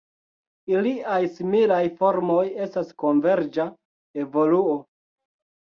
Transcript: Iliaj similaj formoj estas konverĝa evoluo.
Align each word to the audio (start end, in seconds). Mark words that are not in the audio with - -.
Iliaj 0.71 1.19
similaj 1.35 1.83
formoj 2.01 2.41
estas 2.67 2.91
konverĝa 3.05 3.71
evoluo. 4.25 4.77